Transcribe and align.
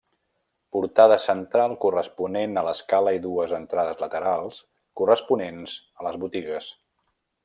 Portada 0.75 1.17
central 1.25 1.75
corresponent 1.83 2.57
a 2.61 2.65
l'escala 2.67 3.13
i 3.17 3.21
dues 3.27 3.53
entrades 3.57 4.01
laterals 4.05 4.61
corresponents 5.03 5.77
a 6.03 6.09
les 6.11 6.19
botigues. 6.25 6.75